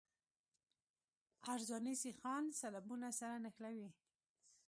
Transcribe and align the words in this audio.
عرضاني 1.51 1.93
سیخان 2.03 2.43
سلبونه 2.61 3.07
سره 3.19 3.35
نښلوي 3.43 3.89